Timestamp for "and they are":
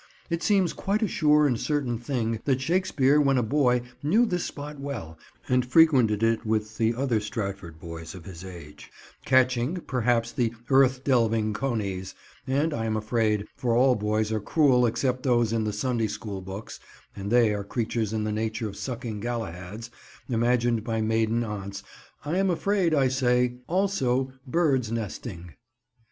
17.15-17.63